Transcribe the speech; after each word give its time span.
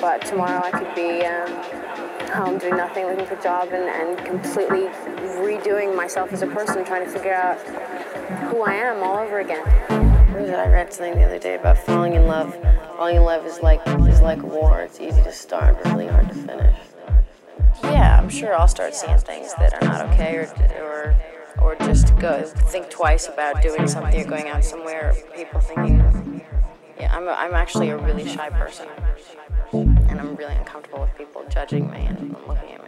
But 0.00 0.24
tomorrow 0.24 0.62
I 0.64 0.70
could 0.70 0.94
be 0.94 1.24
um, 1.26 1.50
home 2.30 2.58
doing 2.58 2.76
nothing, 2.76 3.06
looking 3.06 3.26
for 3.26 3.34
a 3.34 3.42
job 3.42 3.68
and, 3.72 3.88
and 3.88 4.26
completely 4.26 4.86
redoing 5.38 5.96
myself 5.96 6.32
as 6.32 6.42
a 6.42 6.46
person, 6.46 6.84
trying 6.84 7.04
to 7.04 7.10
figure 7.10 7.34
out 7.34 7.58
who 8.50 8.62
I 8.62 8.74
am 8.74 9.02
all 9.02 9.18
over 9.18 9.40
again. 9.40 9.66
I 10.38 10.68
read 10.68 10.92
something 10.92 11.16
the 11.16 11.24
other 11.24 11.38
day 11.38 11.56
about 11.56 11.78
falling 11.78 12.14
in 12.14 12.26
love. 12.26 12.54
Falling 12.96 13.16
in 13.16 13.22
love 13.22 13.44
is 13.44 13.60
like 13.60 13.80
is 13.86 14.20
like 14.20 14.42
war. 14.42 14.80
It's 14.82 15.00
easy 15.00 15.22
to 15.22 15.32
start, 15.32 15.82
but 15.82 15.92
really 15.92 16.06
hard 16.06 16.28
to 16.28 16.34
finish. 16.34 16.76
Yeah, 17.82 18.18
I'm 18.20 18.28
sure 18.28 18.54
I'll 18.54 18.68
start 18.68 18.94
seeing 18.94 19.18
things 19.18 19.52
that 19.54 19.74
are 19.74 19.88
not 19.88 20.06
okay, 20.12 20.36
or 20.36 20.46
or 20.80 21.16
or 21.60 21.74
just 21.76 22.16
go 22.18 22.42
think 22.44 22.88
twice 22.90 23.28
about 23.28 23.62
doing 23.62 23.88
something 23.88 24.20
or 24.20 24.24
going 24.28 24.48
out 24.48 24.64
somewhere. 24.64 25.10
Or 25.10 25.36
people 25.36 25.60
thinking, 25.60 26.44
yeah, 27.00 27.16
I'm 27.16 27.26
a, 27.26 27.32
I'm 27.32 27.54
actually 27.54 27.90
a 27.90 27.96
really 27.96 28.28
shy 28.28 28.50
person, 28.50 28.86
and 29.72 30.20
I'm 30.20 30.34
really 30.36 30.54
uncomfortable 30.54 31.00
with 31.00 31.16
people 31.16 31.44
judging 31.50 31.90
me 31.90 32.06
and 32.06 32.34
looking 32.46 32.72
at 32.72 32.84
me. 32.84 32.87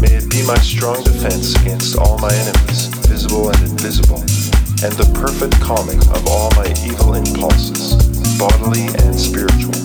May 0.00 0.16
it 0.16 0.30
be 0.32 0.40
my 0.48 0.56
strong 0.56 1.04
defense 1.04 1.52
against 1.60 1.98
all 1.98 2.16
my 2.24 2.32
enemies, 2.32 2.88
visible 3.04 3.52
and 3.52 3.60
invisible, 3.68 4.24
and 4.80 4.96
the 4.96 5.04
perfect 5.12 5.60
calming 5.60 6.00
of 6.16 6.24
all 6.24 6.48
my 6.56 6.72
evil 6.80 7.12
impulses, 7.12 8.00
bodily 8.40 8.88
and 9.04 9.12
spiritual. 9.12 9.76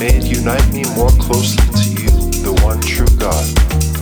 May 0.00 0.16
it 0.16 0.32
unite 0.32 0.64
me 0.72 0.88
more 0.96 1.12
closely 1.20 1.60
to 1.60 1.88
you, 2.00 2.08
the 2.40 2.56
one 2.64 2.80
true 2.80 3.12
God, 3.20 3.44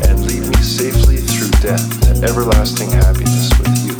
and 0.06 0.22
lead 0.22 0.46
me 0.46 0.62
safely 0.62 1.18
through 1.18 1.50
death 1.58 1.82
to 2.06 2.14
everlasting 2.22 2.94
happiness 2.94 3.50
with 3.58 3.74
you. 3.82 3.98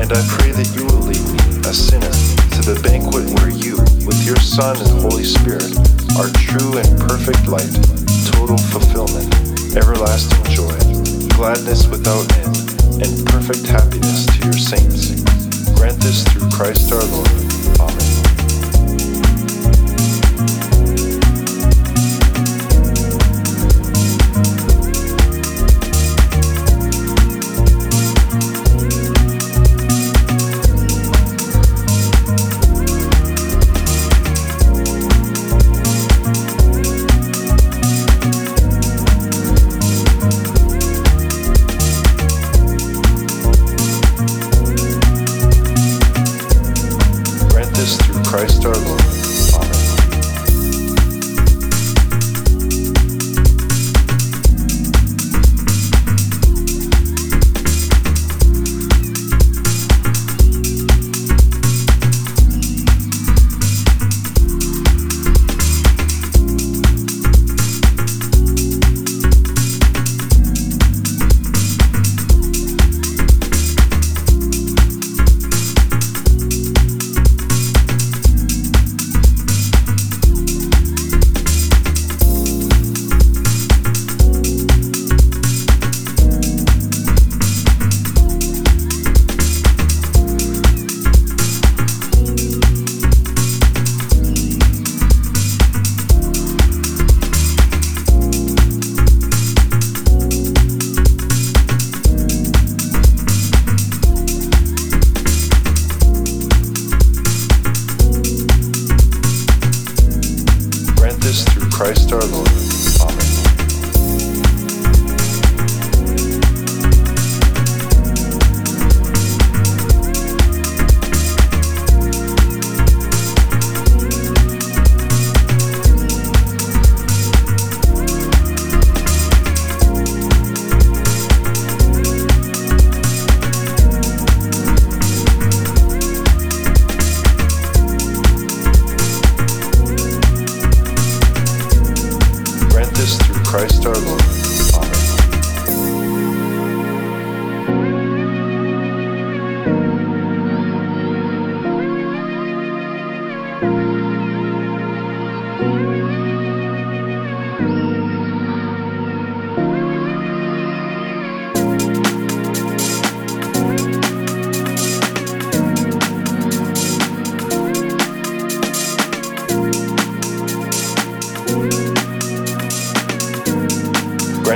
And 0.00 0.08
I 0.08 0.20
pray 0.32 0.56
that 0.56 0.72
you 0.72 0.88
will 0.88 1.04
lead 1.04 1.20
me, 1.28 1.60
a 1.68 1.76
sinner, 1.76 2.08
to 2.56 2.60
the 2.64 2.80
banquet 2.80 3.28
where 3.36 3.52
you, 3.52 3.76
with 4.08 4.24
your 4.24 4.40
Son 4.40 4.80
and 4.80 5.04
Holy 5.04 5.28
Spirit, 5.28 5.76
are 6.16 6.32
true 6.40 6.80
and 6.80 6.88
perfect 7.04 7.44
light, 7.52 7.68
total 8.32 8.56
fulfillment, 8.72 9.28
everlasting 9.76 10.44
joy, 10.44 10.76
gladness 11.36 11.86
without 11.86 12.30
end, 12.38 12.56
and 13.02 13.26
perfect 13.26 13.66
happiness 13.66 14.26
to 14.26 14.44
your 14.44 14.52
saints. 14.52 15.20
Grant 15.78 16.00
this 16.00 16.24
through 16.24 16.48
Christ 16.50 16.92
our 16.92 17.04
Lord. 17.04 17.49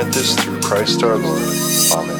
Grant 0.04 0.16
this 0.16 0.34
through 0.36 0.60
Christ 0.60 1.02
our 1.02 1.16
Lord. 1.16 1.40
Amen. 1.92 2.13